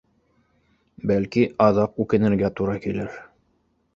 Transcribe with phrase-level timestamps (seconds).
[1.11, 3.15] Бәлки, аҙаҡ үкенергә тура килер